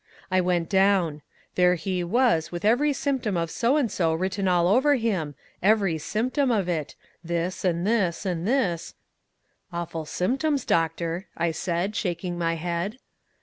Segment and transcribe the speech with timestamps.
[0.31, 1.21] I went down.
[1.53, 5.99] There he was, with every symptom of so and so written all over him every
[5.99, 8.95] symptom of it this and this and this"
[9.71, 12.97] "Awful symptoms, doctor," I said, shaking my head.